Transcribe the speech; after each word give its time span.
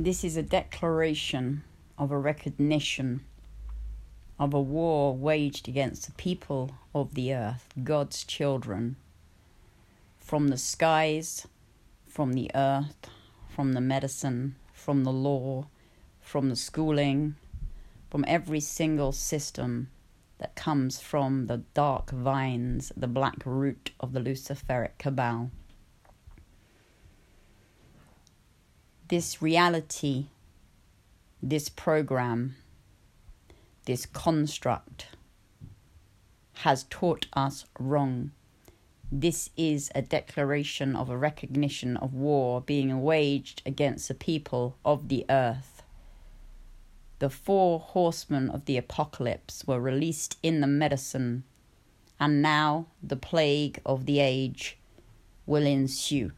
This 0.00 0.22
is 0.22 0.36
a 0.36 0.44
declaration 0.44 1.64
of 1.98 2.12
a 2.12 2.18
recognition 2.18 3.24
of 4.38 4.54
a 4.54 4.60
war 4.60 5.16
waged 5.16 5.66
against 5.66 6.06
the 6.06 6.12
people 6.12 6.70
of 6.94 7.14
the 7.14 7.34
earth, 7.34 7.66
God's 7.82 8.22
children, 8.22 8.94
from 10.16 10.48
the 10.48 10.56
skies, 10.56 11.48
from 12.06 12.34
the 12.34 12.48
earth, 12.54 13.10
from 13.48 13.72
the 13.72 13.80
medicine, 13.80 14.54
from 14.72 15.02
the 15.02 15.12
law, 15.12 15.66
from 16.20 16.48
the 16.48 16.54
schooling, 16.54 17.34
from 18.08 18.24
every 18.28 18.60
single 18.60 19.10
system 19.10 19.90
that 20.38 20.54
comes 20.54 21.00
from 21.00 21.48
the 21.48 21.64
dark 21.74 22.12
vines, 22.12 22.92
the 22.96 23.08
black 23.08 23.44
root 23.44 23.90
of 23.98 24.12
the 24.12 24.20
Luciferic 24.20 24.96
cabal. 24.98 25.50
This 29.08 29.40
reality, 29.40 30.26
this 31.42 31.70
program, 31.70 32.56
this 33.86 34.04
construct 34.04 35.06
has 36.56 36.84
taught 36.90 37.26
us 37.32 37.64
wrong. 37.78 38.32
This 39.10 39.48
is 39.56 39.90
a 39.94 40.02
declaration 40.02 40.94
of 40.94 41.08
a 41.08 41.16
recognition 41.16 41.96
of 41.96 42.12
war 42.12 42.60
being 42.60 43.02
waged 43.02 43.62
against 43.64 44.08
the 44.08 44.14
people 44.14 44.76
of 44.84 45.08
the 45.08 45.24
earth. 45.30 45.82
The 47.18 47.30
four 47.30 47.80
horsemen 47.80 48.50
of 48.50 48.66
the 48.66 48.76
apocalypse 48.76 49.66
were 49.66 49.80
released 49.80 50.36
in 50.42 50.60
the 50.60 50.66
medicine, 50.66 51.44
and 52.20 52.42
now 52.42 52.88
the 53.02 53.16
plague 53.16 53.80
of 53.86 54.04
the 54.04 54.20
age 54.20 54.76
will 55.46 55.64
ensue. 55.64 56.32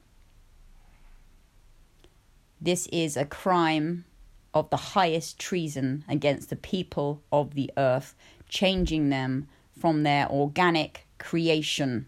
This 2.60 2.86
is 2.88 3.16
a 3.16 3.24
crime 3.24 4.04
of 4.52 4.68
the 4.68 4.76
highest 4.76 5.38
treason 5.38 6.04
against 6.08 6.50
the 6.50 6.56
people 6.56 7.22
of 7.32 7.54
the 7.54 7.70
earth, 7.76 8.14
changing 8.48 9.08
them 9.08 9.48
from 9.78 10.02
their 10.02 10.28
organic 10.28 11.06
creation, 11.18 12.06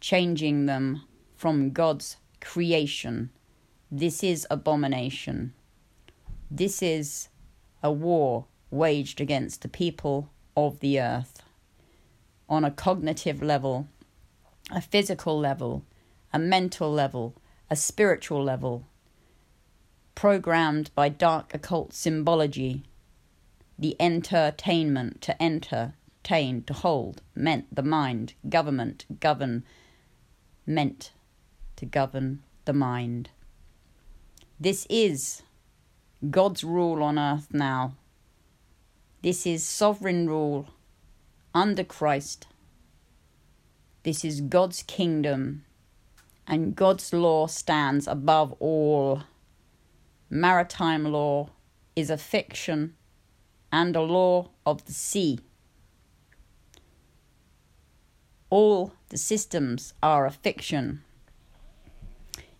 changing 0.00 0.66
them 0.66 1.02
from 1.34 1.70
God's 1.70 2.16
creation. 2.40 3.30
This 3.90 4.22
is 4.22 4.46
abomination. 4.50 5.52
This 6.48 6.80
is 6.80 7.28
a 7.82 7.90
war 7.90 8.44
waged 8.70 9.20
against 9.20 9.62
the 9.62 9.68
people 9.68 10.30
of 10.56 10.78
the 10.78 11.00
earth 11.00 11.42
on 12.48 12.64
a 12.64 12.70
cognitive 12.70 13.42
level, 13.42 13.88
a 14.70 14.80
physical 14.80 15.38
level, 15.38 15.82
a 16.32 16.38
mental 16.38 16.92
level 16.92 17.34
a 17.70 17.76
spiritual 17.76 18.42
level, 18.42 18.84
programmed 20.14 20.90
by 20.94 21.08
dark 21.08 21.54
occult 21.54 21.92
symbology. 21.92 22.84
The 23.78 23.96
entertainment 24.00 25.20
to 25.22 25.42
enter, 25.42 25.94
entertain, 26.26 26.62
to 26.64 26.72
hold, 26.72 27.22
meant 27.34 27.66
the 27.72 27.82
mind, 27.82 28.34
government, 28.48 29.04
govern, 29.20 29.64
meant 30.66 31.12
to 31.76 31.86
govern 31.86 32.42
the 32.64 32.72
mind. 32.72 33.30
This 34.58 34.86
is 34.90 35.42
God's 36.30 36.64
rule 36.64 37.02
on 37.02 37.18
earth 37.18 37.48
now. 37.52 37.94
This 39.22 39.46
is 39.46 39.64
sovereign 39.64 40.28
rule 40.28 40.66
under 41.54 41.84
Christ. 41.84 42.46
This 44.02 44.24
is 44.24 44.40
God's 44.40 44.82
kingdom 44.82 45.64
and 46.46 46.76
God's 46.76 47.12
law 47.12 47.46
stands 47.46 48.06
above 48.06 48.52
all. 48.60 49.22
Maritime 50.30 51.04
law 51.04 51.50
is 51.94 52.10
a 52.10 52.16
fiction 52.16 52.94
and 53.72 53.96
a 53.96 54.00
law 54.00 54.50
of 54.64 54.84
the 54.84 54.92
sea. 54.92 55.38
All 58.48 58.92
the 59.08 59.18
systems 59.18 59.92
are 60.02 60.26
a 60.26 60.30
fiction. 60.30 61.02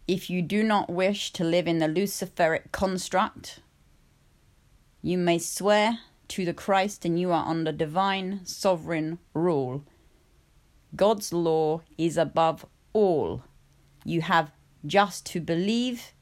If 0.08 0.30
you 0.30 0.42
do 0.42 0.62
not 0.62 0.90
wish 0.90 1.32
to 1.32 1.44
live 1.44 1.66
in 1.66 1.78
the 1.78 1.88
Luciferic 1.88 2.72
construct, 2.72 3.60
you 5.02 5.18
may 5.18 5.38
swear 5.38 5.98
to 6.28 6.44
the 6.44 6.54
Christ 6.54 7.04
and 7.04 7.18
you 7.18 7.32
are 7.32 7.46
under 7.46 7.72
divine 7.72 8.40
sovereign 8.44 9.18
rule. 9.34 9.84
God's 10.94 11.32
law 11.32 11.82
is 11.98 12.16
above 12.16 12.64
all. 12.92 13.42
You 14.06 14.20
have 14.20 14.52
just 14.86 15.26
to 15.26 15.40
believe 15.40 16.12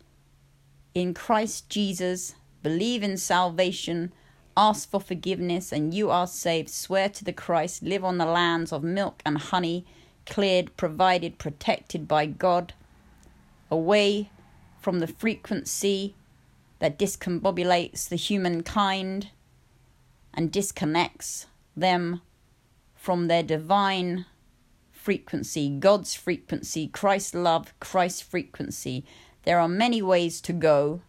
in 0.94 1.12
Christ 1.12 1.68
Jesus, 1.68 2.34
believe 2.62 3.02
in 3.02 3.18
salvation, 3.18 4.10
ask 4.56 4.88
for 4.88 5.00
forgiveness, 5.00 5.70
and 5.70 5.92
you 5.92 6.08
are 6.08 6.26
saved. 6.26 6.70
Swear 6.70 7.10
to 7.10 7.24
the 7.24 7.32
Christ, 7.32 7.82
live 7.82 8.02
on 8.02 8.16
the 8.16 8.24
lands 8.24 8.72
of 8.72 8.82
milk 8.82 9.20
and 9.26 9.36
honey, 9.36 9.84
cleared, 10.24 10.74
provided, 10.78 11.36
protected 11.36 12.08
by 12.08 12.24
God, 12.24 12.72
away 13.70 14.30
from 14.80 15.00
the 15.00 15.06
frequency 15.06 16.14
that 16.78 16.98
discombobulates 16.98 18.08
the 18.08 18.16
humankind 18.16 19.28
and 20.32 20.50
disconnects 20.50 21.48
them 21.76 22.22
from 22.94 23.28
their 23.28 23.42
divine 23.42 24.24
frequency, 25.04 25.68
God's 25.68 26.14
frequency, 26.14 26.88
Christ's 26.88 27.34
love, 27.34 27.78
Christ's 27.78 28.22
frequency. 28.22 29.04
There 29.42 29.60
are 29.60 29.68
many 29.68 30.00
ways 30.00 30.40
to 30.40 30.54
go. 30.54 31.02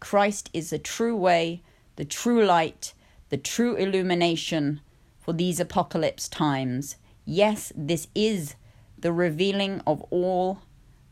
Christ 0.00 0.48
is 0.54 0.70
the 0.70 0.78
true 0.78 1.14
way, 1.14 1.62
the 1.96 2.06
true 2.06 2.42
light, 2.42 2.94
the 3.28 3.36
true 3.36 3.76
illumination 3.76 4.80
for 5.20 5.34
these 5.34 5.60
apocalypse 5.60 6.26
times. 6.26 6.96
Yes, 7.26 7.70
this 7.76 8.08
is 8.14 8.54
the 8.98 9.12
revealing 9.12 9.82
of 9.86 10.00
all 10.08 10.60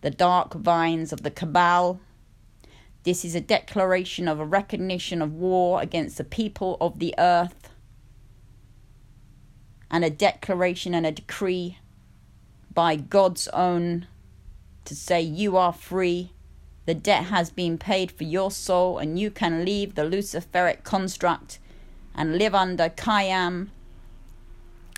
the 0.00 0.10
dark 0.10 0.54
vines 0.54 1.12
of 1.12 1.22
the 1.22 1.30
cabal. 1.30 2.00
This 3.02 3.26
is 3.26 3.34
a 3.34 3.42
declaration 3.42 4.26
of 4.26 4.40
a 4.40 4.46
recognition 4.46 5.20
of 5.20 5.34
war 5.34 5.82
against 5.82 6.16
the 6.16 6.24
people 6.24 6.78
of 6.80 6.98
the 6.98 7.14
earth, 7.18 7.68
and 9.90 10.02
a 10.02 10.08
declaration 10.08 10.94
and 10.94 11.04
a 11.04 11.12
decree 11.12 11.76
by 12.72 12.96
God's 12.96 13.48
own 13.48 14.06
to 14.84 14.94
say 14.94 15.20
you 15.20 15.56
are 15.56 15.72
free. 15.72 16.32
The 16.86 16.94
debt 16.94 17.24
has 17.24 17.50
been 17.50 17.78
paid 17.78 18.10
for 18.10 18.24
your 18.24 18.50
soul, 18.50 18.98
and 18.98 19.18
you 19.18 19.30
can 19.30 19.64
leave 19.64 19.94
the 19.94 20.04
Luciferic 20.04 20.82
construct 20.82 21.58
and 22.14 22.38
live 22.38 22.54
under 22.54 22.88
Kayam, 22.88 23.68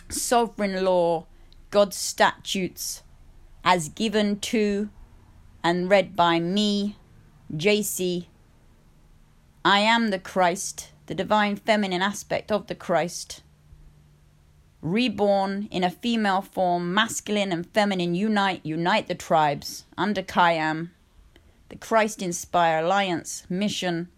sovereign 0.08 0.84
law, 0.84 1.26
God's 1.70 1.96
statutes, 1.96 3.02
as 3.64 3.88
given 3.88 4.38
to 4.40 4.90
and 5.62 5.90
read 5.90 6.16
by 6.16 6.40
me, 6.40 6.96
JC. 7.54 8.26
I 9.64 9.80
am 9.80 10.08
the 10.08 10.18
Christ, 10.18 10.90
the 11.06 11.14
divine 11.14 11.56
feminine 11.56 12.02
aspect 12.02 12.50
of 12.50 12.66
the 12.66 12.74
Christ 12.74 13.42
reborn 14.82 15.68
in 15.70 15.84
a 15.84 15.90
female 15.90 16.42
form, 16.42 16.92
masculine 16.92 17.52
and 17.52 17.66
feminine 17.70 18.14
unite, 18.16 18.60
unite 18.64 19.06
the 19.06 19.14
tribes 19.14 19.84
under 19.96 20.22
Kayam, 20.22 20.90
the 21.68 21.76
Christ 21.76 22.20
inspired 22.20 22.84
alliance 22.84 23.44
mission 23.48 24.08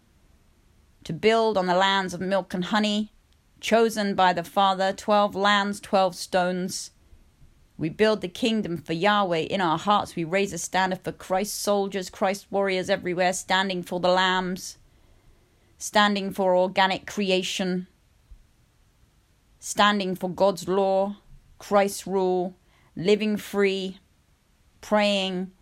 to 1.05 1.13
build 1.13 1.59
on 1.59 1.67
the 1.67 1.77
lands 1.77 2.15
of 2.15 2.21
milk 2.21 2.55
and 2.55 2.65
honey, 2.65 3.13
chosen 3.61 4.15
by 4.15 4.33
the 4.33 4.43
Father, 4.43 4.93
12 4.93 5.35
lands, 5.37 5.81
12 5.81 6.17
stones. 6.17 6.91
We 7.77 7.91
build 7.91 8.23
the 8.23 8.29
kingdom 8.29 8.79
for 8.79 8.95
Yahweh 8.95 9.41
in 9.41 9.61
our 9.61 9.79
hearts. 9.79 10.17
We 10.17 10.25
raise 10.25 10.55
a 10.55 10.59
standard 10.59 11.01
for 11.05 11.13
Christ 11.13 11.61
soldiers, 11.61 12.09
Christ 12.09 12.47
warriors 12.51 12.89
everywhere, 12.89 13.35
standing 13.35 13.83
for 13.83 14.01
the 14.01 14.09
lambs, 14.09 14.79
standing 15.77 16.33
for 16.33 16.57
organic 16.57 17.07
creation 17.07 17.87
standing 19.65 20.15
for 20.15 20.29
God's 20.29 20.69
law, 20.69 21.17
Christ's 21.59 22.07
rule, 22.07 22.55
living 22.95 23.39
free, 23.39 23.99
praying 24.83 25.53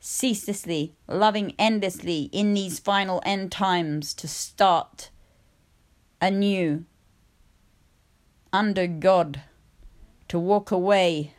ceaselessly, 0.00 0.94
loving 1.06 1.54
endlessly 1.58 2.28
in 2.30 2.52
these 2.52 2.78
final 2.78 3.22
end 3.24 3.50
times 3.50 4.12
to 4.12 4.28
start 4.28 5.08
anew 6.20 6.84
under 8.52 8.86
God, 8.86 9.40
to 10.28 10.38
walk 10.38 10.70
away 10.70 11.32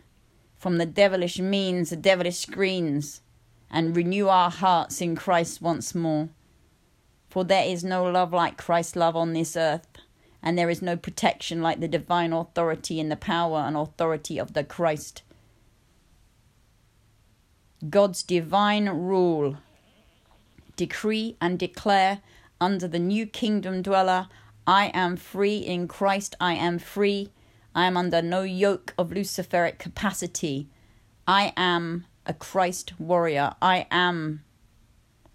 from 0.58 0.80
the 0.80 0.88
devilish 0.88 1.38
means, 1.38 1.92
the 1.92 1.96
devilish 1.96 2.40
screens, 2.40 3.22
and 3.70 3.96
renew 3.96 4.28
our 4.30 4.50
hearts 4.50 5.00
in 5.00 5.16
Christ 5.16 5.62
once 5.62 5.94
more. 5.94 6.30
For 7.30 7.44
there 7.44 7.66
is 7.66 7.84
no 7.84 8.06
love 8.06 8.34
like 8.34 8.58
Christ's 8.58 8.96
love 8.96 9.16
on 9.16 9.34
this 9.34 9.56
earth 9.56 9.89
and 10.42 10.58
there 10.58 10.70
is 10.70 10.82
no 10.82 10.96
protection 10.96 11.62
like 11.62 11.80
the 11.80 11.88
divine 11.88 12.34
authority 12.34 13.00
and 13.00 13.12
the 13.12 13.16
power 13.16 13.60
and 13.60 13.76
authority 13.76 14.40
of 14.40 14.54
the 14.54 14.64
Christ. 14.64 15.24
God's 17.90 18.24
divine 18.24 18.90
rule 18.90 19.58
decree 20.76 21.36
and 21.42 21.60
declare 21.60 22.22
under 22.62 22.88
the 22.88 23.00
new 23.00 23.26
kingdom 23.26 23.82
dweller 23.82 24.28
I 24.68 24.92
am 24.94 25.18
free 25.18 25.58
in 25.58 25.88
Christ, 25.88 26.36
I 26.40 26.54
am 26.54 26.78
free. 26.78 27.32
I 27.74 27.86
am 27.86 27.98
under 27.98 28.22
no 28.22 28.44
yoke 28.44 28.94
of 28.98 29.10
Luciferic 29.10 29.80
capacity. 29.80 30.68
I 31.28 31.54
am 31.58 32.06
a 32.26 32.34
Christ 32.34 32.94
warrior. 33.00 33.56
I 33.62 33.88
am 33.90 34.44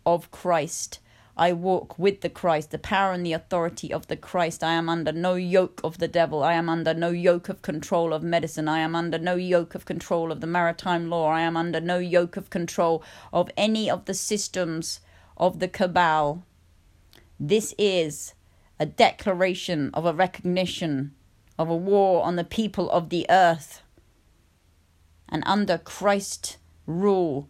of 0.07 0.31
Christ. 0.31 1.01
I 1.37 1.53
walk 1.53 1.99
with 1.99 2.21
the 2.21 2.31
Christ, 2.31 2.71
the 2.71 2.79
power 2.79 3.13
and 3.13 3.27
the 3.27 3.33
authority 3.33 3.93
of 3.93 4.07
the 4.07 4.17
Christ. 4.17 4.63
I 4.63 4.75
am 4.75 4.89
under 4.89 5.11
no 5.11 5.35
yoke 5.35 5.81
of 5.83 5.99
the 5.99 6.07
devil. 6.07 6.45
I 6.45 6.55
am 6.55 6.69
under 6.69 6.95
no 6.95 7.11
yoke 7.11 7.49
of 7.49 7.61
control 7.61 8.13
of 8.13 8.23
medicine. 8.23 8.69
I 8.69 8.79
am 8.79 8.95
under 8.95 9.19
no 9.19 9.35
yoke 9.35 9.75
of 9.75 9.85
control 9.85 10.31
of 10.31 10.41
the 10.41 10.47
maritime 10.47 11.11
law. 11.11 11.31
I 11.31 11.41
am 11.41 11.57
under 11.57 11.81
no 11.81 11.99
yoke 11.99 12.37
of 12.37 12.51
control 12.51 13.03
of 13.33 13.51
any 13.57 13.91
of 13.91 14.05
the 14.05 14.15
systems 14.15 15.01
of 15.37 15.59
the 15.59 15.67
cabal. 15.67 16.45
This 17.41 17.75
is 17.79 18.35
a 18.79 18.87
declaration 18.87 19.91
of 19.93 20.07
a 20.07 20.15
recognition 20.15 21.15
of 21.59 21.69
a 21.69 21.77
war 21.77 22.25
on 22.25 22.37
the 22.37 22.45
people 22.45 22.89
of 22.91 23.09
the 23.09 23.27
earth. 23.29 23.83
And 25.29 25.43
under 25.47 25.79
Christ 25.79 26.59
rule, 26.87 27.49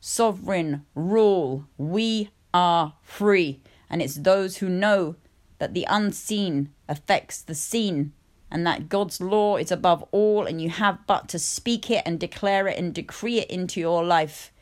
sovereign 0.00 0.84
rule, 0.94 1.66
we 1.78 2.30
are 2.52 2.94
free. 3.02 3.60
And 3.88 4.00
it's 4.00 4.16
those 4.16 4.58
who 4.58 4.68
know 4.68 5.16
that 5.58 5.74
the 5.74 5.86
unseen 5.88 6.70
affects 6.88 7.42
the 7.42 7.54
seen 7.54 8.12
and 8.50 8.66
that 8.66 8.88
God's 8.90 9.20
law 9.20 9.56
is 9.56 9.72
above 9.72 10.04
all, 10.12 10.44
and 10.44 10.60
you 10.60 10.68
have 10.68 10.98
but 11.06 11.26
to 11.30 11.38
speak 11.38 11.90
it 11.90 12.02
and 12.04 12.20
declare 12.20 12.68
it 12.68 12.78
and 12.78 12.92
decree 12.92 13.38
it 13.38 13.50
into 13.50 13.80
your 13.80 14.04
life 14.04 14.52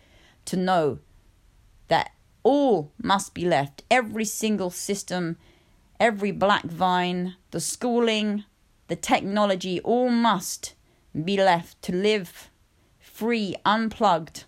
to 0.45 0.57
know 0.57 1.01
that 1.89 2.13
all 2.45 2.93
must 3.03 3.35
be 3.35 3.45
left. 3.45 3.83
Every 3.91 4.25
single 4.25 4.71
system, 4.71 5.39
every 5.99 6.31
black 6.31 6.65
vine, 6.65 7.35
the 7.51 7.59
schooling, 7.59 8.45
the 8.87 8.95
technology, 8.95 9.81
all 9.81 10.09
must 10.09 10.75
be 11.25 11.37
left 11.37 11.83
to 11.83 11.93
live 11.93 12.49
free, 13.01 13.57
unplugged, 13.67 14.45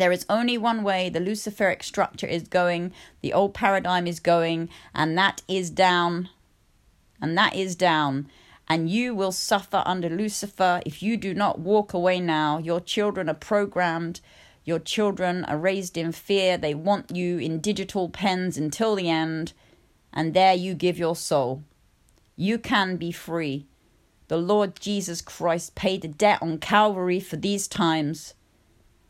there 0.00 0.12
is 0.12 0.26
only 0.28 0.58
one 0.58 0.82
way 0.82 1.08
the 1.08 1.20
Luciferic 1.20 1.82
structure 1.82 2.26
is 2.26 2.42
going, 2.44 2.92
the 3.20 3.32
old 3.32 3.54
paradigm 3.54 4.06
is 4.06 4.20
going, 4.20 4.68
and 4.94 5.16
that 5.18 5.42
is 5.48 5.70
down. 5.70 6.28
And 7.20 7.36
that 7.36 7.54
is 7.54 7.74
down. 7.74 8.28
And 8.68 8.90
you 8.90 9.14
will 9.14 9.32
suffer 9.32 9.82
under 9.86 10.08
Lucifer 10.10 10.82
if 10.84 11.02
you 11.02 11.16
do 11.16 11.34
not 11.34 11.58
walk 11.58 11.94
away 11.94 12.20
now. 12.20 12.58
Your 12.58 12.80
children 12.80 13.28
are 13.28 13.34
programmed. 13.34 14.20
Your 14.64 14.78
children 14.78 15.44
are 15.46 15.56
raised 15.56 15.96
in 15.96 16.12
fear. 16.12 16.58
They 16.58 16.74
want 16.74 17.16
you 17.16 17.38
in 17.38 17.60
digital 17.60 18.10
pens 18.10 18.58
until 18.58 18.94
the 18.94 19.08
end. 19.08 19.54
And 20.12 20.34
there 20.34 20.54
you 20.54 20.74
give 20.74 20.98
your 20.98 21.16
soul. 21.16 21.62
You 22.36 22.58
can 22.58 22.96
be 22.96 23.10
free. 23.10 23.66
The 24.28 24.36
Lord 24.36 24.78
Jesus 24.78 25.22
Christ 25.22 25.74
paid 25.74 26.02
the 26.02 26.08
debt 26.08 26.42
on 26.42 26.58
Calvary 26.58 27.18
for 27.18 27.36
these 27.36 27.66
times. 27.66 28.34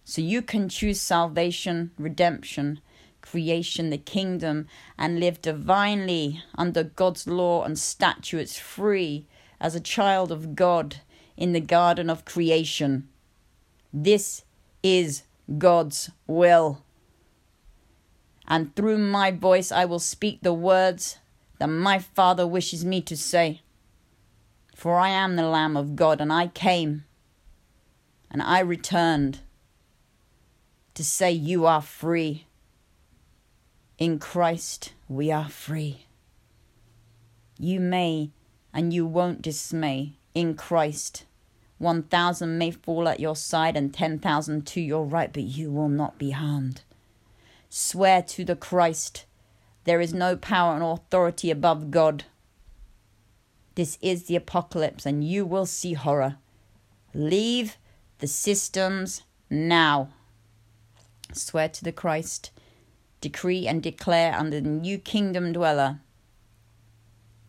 So 0.08 0.22
you 0.22 0.40
can 0.40 0.70
choose 0.70 1.02
salvation, 1.02 1.90
redemption, 1.98 2.80
creation, 3.20 3.90
the 3.90 3.98
kingdom, 3.98 4.66
and 4.98 5.20
live 5.20 5.42
divinely 5.42 6.42
under 6.56 6.82
God's 6.82 7.26
law 7.26 7.62
and 7.62 7.78
statutes, 7.78 8.58
free 8.58 9.26
as 9.60 9.74
a 9.74 9.80
child 9.80 10.32
of 10.32 10.54
God 10.54 11.02
in 11.36 11.52
the 11.52 11.60
garden 11.60 12.08
of 12.08 12.24
creation. 12.24 13.06
This 13.92 14.44
is 14.82 15.24
God's 15.58 16.10
will. 16.26 16.82
And 18.46 18.74
through 18.74 18.96
my 18.96 19.30
voice, 19.30 19.70
I 19.70 19.84
will 19.84 19.98
speak 19.98 20.40
the 20.40 20.54
words 20.54 21.18
that 21.58 21.68
my 21.68 21.98
Father 21.98 22.46
wishes 22.46 22.82
me 22.82 23.02
to 23.02 23.14
say. 23.14 23.60
For 24.74 24.98
I 24.98 25.10
am 25.10 25.36
the 25.36 25.46
Lamb 25.46 25.76
of 25.76 25.96
God, 25.96 26.22
and 26.22 26.32
I 26.32 26.46
came, 26.46 27.04
and 28.30 28.40
I 28.40 28.60
returned 28.60 29.40
to 30.98 31.04
say 31.04 31.30
you 31.30 31.64
are 31.64 31.80
free. 31.80 32.44
In 33.98 34.18
Christ, 34.18 34.94
we 35.08 35.30
are 35.30 35.48
free. 35.48 36.06
You 37.56 37.78
may 37.78 38.32
and 38.74 38.92
you 38.92 39.06
won't 39.06 39.40
dismay. 39.40 40.14
In 40.34 40.56
Christ, 40.56 41.24
1,000 41.78 42.58
may 42.58 42.72
fall 42.72 43.08
at 43.08 43.20
your 43.20 43.36
side 43.36 43.76
and 43.76 43.94
10,000 43.94 44.66
to 44.66 44.80
your 44.80 45.04
right, 45.04 45.32
but 45.32 45.44
you 45.44 45.70
will 45.70 45.88
not 45.88 46.18
be 46.18 46.32
harmed. 46.32 46.82
Swear 47.70 48.20
to 48.22 48.44
the 48.44 48.56
Christ, 48.56 49.24
there 49.84 50.00
is 50.00 50.12
no 50.12 50.36
power 50.36 50.74
and 50.74 50.82
authority 50.82 51.52
above 51.52 51.92
God. 51.92 52.24
This 53.76 53.98
is 54.02 54.24
the 54.24 54.34
apocalypse, 54.34 55.06
and 55.06 55.22
you 55.22 55.46
will 55.46 55.66
see 55.66 55.92
horror. 55.92 56.38
Leave 57.14 57.76
the 58.18 58.26
systems 58.26 59.22
now 59.48 60.08
swear 61.32 61.68
to 61.68 61.84
the 61.84 61.92
Christ, 61.92 62.50
decree 63.20 63.66
and 63.66 63.82
declare 63.82 64.34
under 64.34 64.60
the 64.60 64.68
new 64.68 64.98
kingdom 64.98 65.52
dweller. 65.52 66.00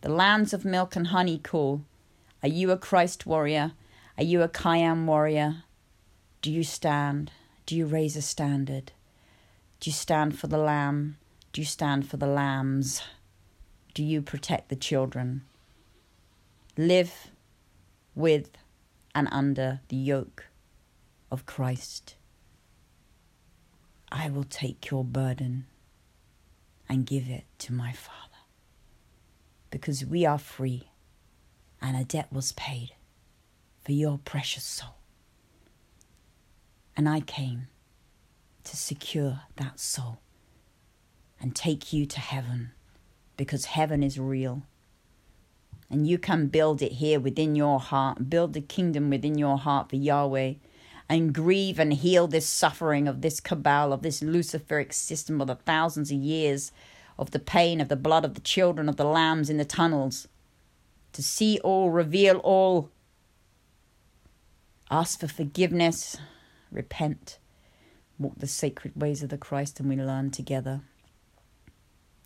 The 0.02 0.08
lands 0.08 0.52
of 0.52 0.64
milk 0.64 0.96
and 0.96 1.08
honey 1.08 1.38
call. 1.38 1.82
Are 2.42 2.48
you 2.48 2.70
a 2.70 2.78
Christ 2.78 3.26
warrior? 3.26 3.72
Are 4.16 4.24
you 4.24 4.42
a 4.42 4.48
Kayam 4.48 5.04
warrior? 5.06 5.64
Do 6.42 6.50
you 6.50 6.64
stand? 6.64 7.30
Do 7.66 7.76
you 7.76 7.86
raise 7.86 8.16
a 8.16 8.22
standard? 8.22 8.92
Do 9.78 9.90
you 9.90 9.94
stand 9.94 10.38
for 10.38 10.46
the 10.46 10.58
lamb? 10.58 11.18
Do 11.52 11.60
you 11.60 11.66
stand 11.66 12.08
for 12.08 12.16
the 12.16 12.26
lambs? 12.26 13.02
Do 13.94 14.02
you 14.02 14.22
protect 14.22 14.68
the 14.68 14.76
children? 14.76 15.42
Live 16.76 17.30
with 18.14 18.50
and 19.14 19.28
under 19.30 19.80
the 19.88 19.96
yoke 19.96 20.46
of 21.30 21.46
Christ. 21.46 22.14
I 24.12 24.28
will 24.28 24.44
take 24.44 24.90
your 24.90 25.04
burden 25.04 25.66
and 26.88 27.06
give 27.06 27.28
it 27.28 27.44
to 27.58 27.72
my 27.72 27.92
Father. 27.92 28.16
Because 29.70 30.04
we 30.04 30.26
are 30.26 30.38
free 30.38 30.88
and 31.80 31.96
a 31.96 32.04
debt 32.04 32.32
was 32.32 32.52
paid 32.52 32.92
for 33.84 33.92
your 33.92 34.18
precious 34.18 34.64
soul. 34.64 34.96
And 36.96 37.08
I 37.08 37.20
came 37.20 37.68
to 38.64 38.76
secure 38.76 39.42
that 39.56 39.78
soul 39.78 40.20
and 41.40 41.54
take 41.54 41.92
you 41.92 42.04
to 42.06 42.20
heaven 42.20 42.72
because 43.36 43.66
heaven 43.66 44.02
is 44.02 44.18
real. 44.18 44.64
And 45.88 46.06
you 46.06 46.18
can 46.18 46.48
build 46.48 46.82
it 46.82 46.92
here 46.92 47.18
within 47.18 47.56
your 47.56 47.80
heart, 47.80 48.28
build 48.28 48.52
the 48.52 48.60
kingdom 48.60 49.08
within 49.08 49.38
your 49.38 49.56
heart 49.56 49.88
for 49.88 49.96
Yahweh 49.96 50.54
and 51.10 51.34
grieve 51.34 51.80
and 51.80 51.92
heal 51.92 52.28
this 52.28 52.46
suffering 52.46 53.08
of 53.08 53.20
this 53.20 53.40
cabal, 53.40 53.92
of 53.92 54.02
this 54.02 54.22
Luciferic 54.22 54.92
system 54.92 55.40
of 55.40 55.48
the 55.48 55.56
thousands 55.56 56.12
of 56.12 56.16
years 56.16 56.70
of 57.18 57.32
the 57.32 57.40
pain 57.40 57.80
of 57.80 57.88
the 57.88 57.96
blood 57.96 58.24
of 58.24 58.34
the 58.34 58.40
children 58.40 58.88
of 58.88 58.96
the 58.96 59.04
lambs 59.04 59.50
in 59.50 59.58
the 59.58 59.64
tunnels. 59.64 60.28
To 61.14 61.22
see 61.22 61.58
all, 61.64 61.90
reveal 61.90 62.38
all. 62.38 62.90
Ask 64.88 65.18
for 65.18 65.26
forgiveness, 65.26 66.16
repent, 66.70 67.38
walk 68.16 68.34
the 68.36 68.46
sacred 68.46 68.92
ways 68.94 69.20
of 69.22 69.30
the 69.30 69.36
Christ, 69.36 69.80
and 69.80 69.88
we 69.88 69.96
learn 69.96 70.30
together 70.30 70.80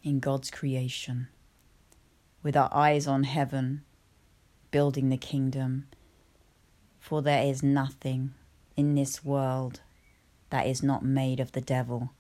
in 0.03 0.21
God's 0.21 0.51
creation, 0.51 1.29
with 2.43 2.55
our 2.55 2.69
eyes 2.71 3.07
on 3.07 3.25
heaven, 3.25 3.83
building 4.71 5.09
the 5.09 5.17
kingdom. 5.17 5.87
For 7.01 7.23
there 7.23 7.45
is 7.45 7.63
nothing 7.63 8.35
in 8.77 8.95
this 8.95 9.25
world 9.25 9.81
that 10.51 10.67
is 10.67 10.83
not 10.83 11.05
made 11.05 11.41
of 11.41 11.53
the 11.53 11.61
devil. 11.61 12.11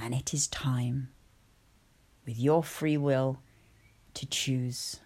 And 0.00 0.14
it 0.14 0.32
is 0.32 0.46
time, 0.46 1.10
with 2.26 2.38
your 2.38 2.62
free 2.62 2.96
will, 2.96 3.40
to 4.14 4.26
choose. 4.26 5.00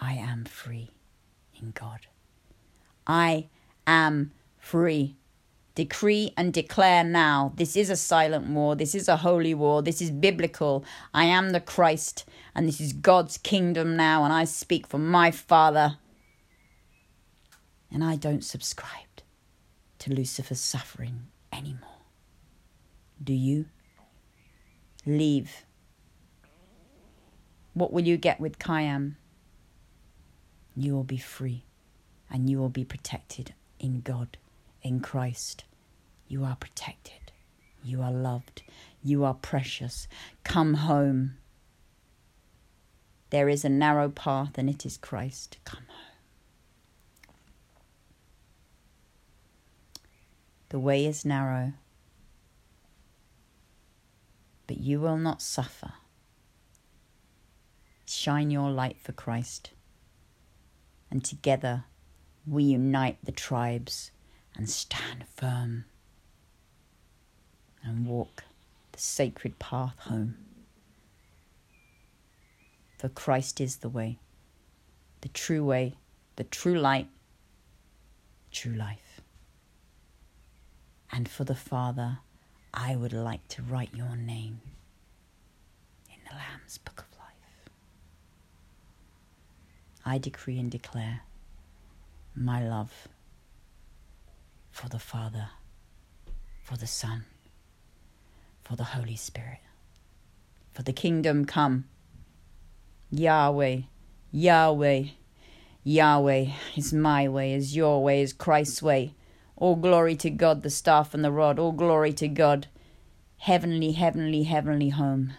I 0.00 0.14
am 0.14 0.44
free 0.44 0.90
in 1.60 1.70
God. 1.70 2.00
I 3.06 3.48
am 3.86 4.32
free. 4.58 5.16
Decree 5.74 6.34
and 6.36 6.52
declare 6.52 7.02
now. 7.02 7.52
This 7.56 7.76
is 7.76 7.88
a 7.88 7.96
silent 7.96 8.48
war. 8.48 8.76
This 8.76 8.94
is 8.94 9.08
a 9.08 9.16
holy 9.18 9.54
war. 9.54 9.82
This 9.82 10.02
is 10.02 10.10
biblical. 10.10 10.84
I 11.14 11.24
am 11.24 11.50
the 11.50 11.60
Christ, 11.60 12.26
and 12.54 12.68
this 12.68 12.80
is 12.80 12.92
God's 12.92 13.38
kingdom 13.38 13.96
now, 13.96 14.24
and 14.24 14.32
I 14.32 14.44
speak 14.44 14.86
for 14.86 14.98
my 14.98 15.30
Father 15.30 15.96
and 17.92 18.02
I 18.02 18.16
don't 18.16 18.44
subscribe 18.44 19.20
to 19.98 20.12
Lucifer's 20.12 20.60
suffering 20.60 21.28
anymore. 21.52 22.00
Do 23.22 23.32
you? 23.32 23.66
Leave. 25.06 25.64
What 27.74 27.92
will 27.92 28.06
you 28.06 28.16
get 28.16 28.40
with 28.40 28.58
Kayam? 28.58 29.16
You 30.76 30.94
will 30.94 31.04
be 31.04 31.18
free 31.18 31.64
and 32.30 32.48
you 32.48 32.58
will 32.58 32.68
be 32.68 32.84
protected 32.84 33.54
in 33.78 34.00
God, 34.00 34.38
in 34.82 35.00
Christ. 35.00 35.64
You 36.28 36.44
are 36.44 36.56
protected. 36.56 37.32
You 37.84 38.00
are 38.00 38.12
loved. 38.12 38.62
You 39.02 39.24
are 39.24 39.34
precious. 39.34 40.08
Come 40.44 40.74
home. 40.74 41.36
There 43.30 43.48
is 43.48 43.64
a 43.64 43.68
narrow 43.68 44.08
path, 44.08 44.56
and 44.56 44.70
it 44.70 44.86
is 44.86 44.96
Christ. 44.96 45.58
Come 45.64 45.84
home. 45.88 46.11
The 50.72 50.78
way 50.78 51.04
is 51.04 51.26
narrow, 51.26 51.74
but 54.66 54.78
you 54.78 55.00
will 55.00 55.18
not 55.18 55.42
suffer. 55.42 55.92
Shine 58.06 58.50
your 58.50 58.70
light 58.70 58.96
for 58.98 59.12
Christ, 59.12 59.72
and 61.10 61.22
together 61.22 61.84
we 62.46 62.64
unite 62.64 63.18
the 63.22 63.32
tribes 63.32 64.12
and 64.56 64.70
stand 64.70 65.26
firm 65.36 65.84
and 67.84 68.06
walk 68.06 68.44
the 68.92 68.98
sacred 68.98 69.58
path 69.58 69.98
home. 69.98 70.38
For 72.96 73.10
Christ 73.10 73.60
is 73.60 73.76
the 73.76 73.90
way, 73.90 74.20
the 75.20 75.28
true 75.28 75.66
way, 75.66 75.98
the 76.36 76.44
true 76.44 76.78
light, 76.78 77.08
true 78.50 78.72
life. 78.72 79.01
And 81.12 81.28
for 81.28 81.44
the 81.44 81.54
Father, 81.54 82.18
I 82.72 82.96
would 82.96 83.12
like 83.12 83.46
to 83.48 83.62
write 83.62 83.94
your 83.94 84.16
name 84.16 84.62
in 86.08 86.18
the 86.24 86.34
Lamb's 86.34 86.78
Book 86.78 87.00
of 87.00 87.18
Life. 87.18 87.70
I 90.06 90.16
decree 90.16 90.58
and 90.58 90.70
declare 90.70 91.20
my 92.34 92.66
love 92.66 93.08
for 94.70 94.88
the 94.88 94.98
Father, 94.98 95.50
for 96.62 96.78
the 96.78 96.86
Son, 96.86 97.26
for 98.64 98.74
the 98.74 98.84
Holy 98.84 99.16
Spirit, 99.16 99.58
for 100.72 100.82
the 100.82 100.94
kingdom 100.94 101.44
come. 101.44 101.84
Yahweh, 103.10 103.82
Yahweh, 104.30 105.04
Yahweh 105.84 106.46
is 106.74 106.94
my 106.94 107.28
way, 107.28 107.52
is 107.52 107.76
your 107.76 108.02
way, 108.02 108.22
is 108.22 108.32
Christ's 108.32 108.82
way. 108.82 109.14
All 109.62 109.76
glory 109.76 110.16
to 110.16 110.28
God, 110.28 110.62
the 110.62 110.70
staff 110.70 111.14
and 111.14 111.24
the 111.24 111.30
rod. 111.30 111.60
All 111.60 111.70
glory 111.70 112.12
to 112.14 112.26
God. 112.26 112.66
Heavenly, 113.38 113.92
heavenly, 113.92 114.42
heavenly 114.42 114.88
home. 114.88 115.34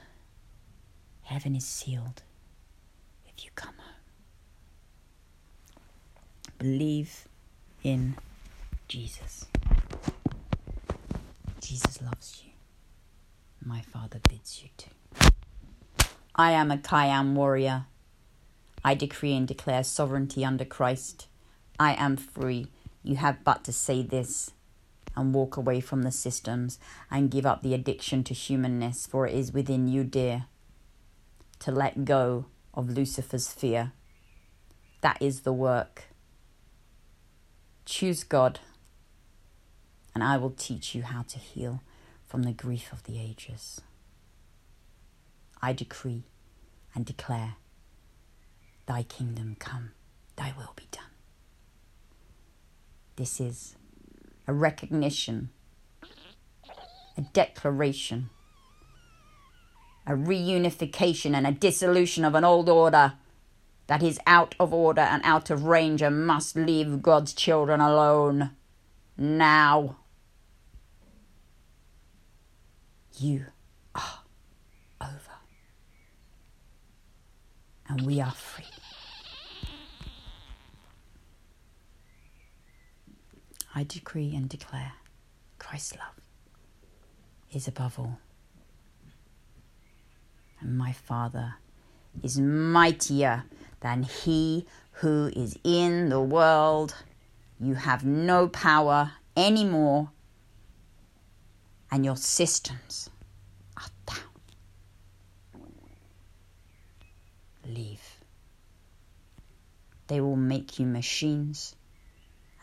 Heaven 1.24 1.58
is 1.58 1.66
sealed 1.66 2.24
if 3.26 3.44
you 3.44 3.52
come 3.56 3.74
home. 3.76 4.02
Believe 6.58 7.28
in 7.84 8.16
Jesus. 8.88 9.48
Jesus 11.60 12.02
loves 12.02 12.44
you. 12.46 12.52
My 13.62 13.82
Father 13.82 14.22
bids 14.30 14.64
you 14.64 14.70
to. 14.78 15.34
I 16.34 16.52
am 16.52 16.72
a 16.72 16.78
Kayam 16.78 17.34
warrior. 17.34 17.88
I 18.86 18.96
decree 18.96 19.36
and 19.36 19.46
declare 19.46 19.84
sovereignty 19.84 20.46
under 20.46 20.64
Christ. 20.64 21.28
I 21.78 21.96
am 21.96 22.16
free. 22.16 22.68
You 23.04 23.18
have 23.18 23.44
but 23.44 23.64
to 23.66 23.74
say 23.74 24.02
this 24.02 24.52
and 25.16 25.34
walk 25.34 25.58
away 25.58 25.80
from 25.80 26.04
the 26.04 26.12
systems 26.12 26.80
and 27.12 27.30
give 27.30 27.46
up 27.46 27.62
the 27.62 27.74
addiction 27.74 28.24
to 28.24 28.34
humanness, 28.34 29.06
for 29.06 29.28
it 29.28 29.36
is 29.36 29.52
within 29.52 29.88
you, 29.88 30.04
dear, 30.04 30.46
to 31.60 31.72
let 31.72 32.06
go 32.06 32.46
of 32.74 32.90
Lucifer's 32.90 33.50
fear. 33.50 33.92
That 35.02 35.22
is 35.22 35.42
the 35.42 35.54
work. 35.54 36.06
Choose 37.86 38.24
God, 38.24 38.60
and 40.16 40.24
I 40.24 40.38
will 40.38 40.52
teach 40.52 40.96
you 40.96 41.04
how 41.04 41.24
to 41.24 41.38
heal 41.38 41.82
from 42.26 42.44
the 42.44 42.54
grief 42.54 42.92
of 42.94 43.04
the 43.04 43.20
ages. 43.20 43.82
I 45.62 45.74
decree 45.74 46.24
and 46.96 47.06
declare, 47.06 47.56
Thy 48.86 49.04
kingdom 49.04 49.56
come, 49.60 49.92
Thy 50.36 50.54
will 50.58 50.74
be 50.76 50.88
done. 50.92 50.93
This 53.16 53.40
is 53.40 53.76
a 54.48 54.54
recognition, 54.54 55.50
a 57.16 57.22
declaration, 57.34 58.32
a 60.08 60.14
reunification, 60.14 61.36
and 61.36 61.46
a 61.46 61.52
dissolution 61.52 62.26
of 62.26 62.34
an 62.34 62.44
old 62.44 62.70
order 62.70 63.14
that 63.86 64.02
is 64.02 64.20
out 64.26 64.56
of 64.60 64.74
order 64.74 65.02
and 65.02 65.22
out 65.24 65.50
of 65.52 65.66
range 65.66 66.02
and 66.02 66.26
must 66.26 66.56
leave 66.56 67.04
God's 67.04 67.34
children 67.34 67.80
alone 67.80 68.52
now. 69.16 69.98
You 73.20 73.46
are 73.94 74.22
over, 75.00 75.38
and 77.88 78.02
we 78.02 78.20
are 78.20 78.32
free. 78.32 78.73
I 83.76 83.84
decree 83.84 84.36
and 84.36 84.48
declare 84.48 84.94
Christ's 85.58 85.96
love 85.96 86.20
is 87.52 87.68
above 87.68 87.98
all. 87.98 88.20
And 90.60 90.78
my 90.78 90.92
Father 90.92 91.56
is 92.22 92.40
mightier 92.40 93.46
than 93.80 94.04
he 94.04 94.68
who 94.94 95.32
is 95.36 95.58
in 95.64 96.10
the 96.10 96.22
world. 96.22 96.96
You 97.60 97.74
have 97.74 98.06
no 98.06 98.48
power 98.48 99.14
anymore, 99.36 100.12
and 101.92 102.06
your 102.06 102.16
systems 102.18 103.10
are 103.78 103.90
down. 104.06 105.64
Leave. 107.66 108.20
They 110.08 110.22
will 110.22 110.36
make 110.36 110.78
you 110.78 110.86
machines 110.86 111.76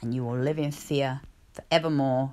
and 0.00 0.14
you 0.14 0.24
will 0.24 0.38
live 0.38 0.58
in 0.58 0.72
fear 0.72 1.20
forevermore 1.52 2.32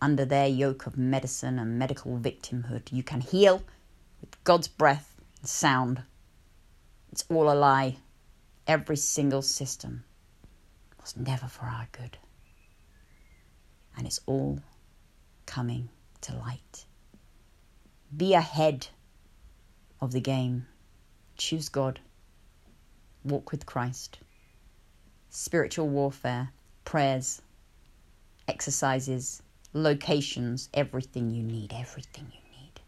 under 0.00 0.24
their 0.24 0.46
yoke 0.46 0.86
of 0.86 0.96
medicine 0.96 1.58
and 1.58 1.78
medical 1.78 2.18
victimhood. 2.18 2.92
You 2.92 3.02
can 3.02 3.20
heal 3.20 3.62
with 4.20 4.42
God's 4.44 4.68
breath 4.68 5.14
and 5.40 5.48
sound. 5.48 6.02
It's 7.12 7.24
all 7.30 7.50
a 7.50 7.54
lie. 7.54 7.96
Every 8.66 8.96
single 8.96 9.42
system 9.42 10.04
was 11.00 11.16
never 11.16 11.46
for 11.46 11.66
our 11.66 11.88
good. 11.92 12.18
And 13.96 14.06
it's 14.06 14.20
all 14.26 14.60
coming 15.46 15.88
to 16.22 16.36
light. 16.36 16.84
Be 18.16 18.34
ahead 18.34 18.88
of 20.00 20.12
the 20.12 20.20
game. 20.20 20.66
Choose 21.36 21.68
God. 21.68 22.00
Walk 23.24 23.50
with 23.50 23.66
Christ 23.66 24.18
spiritual 25.30 25.88
warfare, 25.88 26.50
prayers, 26.84 27.42
exercises, 28.46 29.42
locations, 29.72 30.68
everything 30.72 31.30
you 31.30 31.42
need, 31.42 31.72
everything 31.72 32.26
you 32.32 32.60
need. 32.60 32.80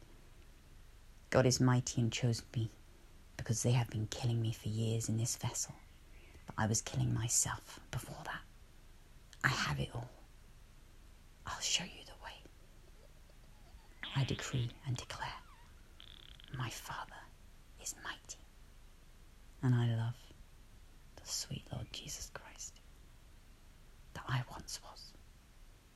God 1.31 1.47
is 1.47 1.61
mighty 1.61 2.01
and 2.01 2.13
chose 2.13 2.43
me 2.57 2.71
because 3.37 3.63
they 3.63 3.73
have 3.73 3.91
been 3.91 4.07
killing 4.11 4.41
me 4.41 4.53
for 4.53 4.69
years 4.69 5.09
in 5.09 5.19
this 5.19 5.37
vessel. 5.37 5.75
But 6.47 6.55
I 6.59 6.67
was 6.67 6.83
killing 6.83 7.15
myself 7.15 7.81
before 7.91 8.23
that. 8.25 8.41
I 9.45 9.49
have 9.49 9.79
it 9.79 9.91
all. 9.95 10.11
I'll 11.47 11.61
show 11.61 11.85
you 11.85 12.05
the 12.05 12.25
way. 12.25 12.33
I 14.17 14.25
decree 14.25 14.71
and 14.87 14.97
declare 14.97 15.29
my 16.59 16.69
Father 16.69 17.21
is 17.83 17.95
mighty, 18.05 18.39
and 19.63 19.75
I 19.75 19.95
love 19.95 20.15
sweet 21.31 21.65
Lord 21.73 21.87
Jesus 21.93 22.31
Christ 22.35 22.75
that 24.15 24.25
I 24.29 24.43
once 24.51 24.81
was. 24.83 25.13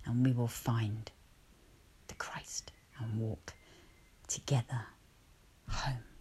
And 0.07 0.25
we 0.25 0.33
will 0.33 0.49
find 0.49 1.11
the 2.09 2.15
Christ 2.15 2.73
and 2.99 3.19
walk 3.19 3.55
together 4.29 4.87
home. 5.69 6.14